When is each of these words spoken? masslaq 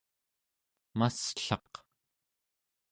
masslaq 0.99 1.71